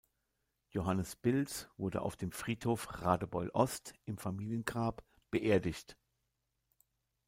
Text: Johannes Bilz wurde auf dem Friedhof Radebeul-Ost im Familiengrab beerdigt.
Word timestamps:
Johannes 0.69 1.15
Bilz 1.15 1.69
wurde 1.77 2.01
auf 2.01 2.15
dem 2.15 2.31
Friedhof 2.31 3.03
Radebeul-Ost 3.03 3.93
im 4.05 4.17
Familiengrab 4.17 5.03
beerdigt. 5.29 5.95